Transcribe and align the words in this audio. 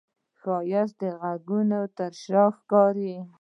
ښایست 0.41 0.95
د 1.01 1.03
غږونو 1.21 1.79
تر 1.97 2.11
شا 2.23 2.43
ښکاري 2.57 3.13